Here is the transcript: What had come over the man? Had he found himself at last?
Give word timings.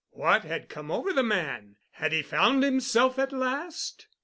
What 0.09 0.45
had 0.45 0.67
come 0.67 0.89
over 0.89 1.13
the 1.13 1.21
man? 1.21 1.75
Had 1.91 2.11
he 2.11 2.23
found 2.23 2.63
himself 2.63 3.19
at 3.19 3.31
last? 3.31 4.07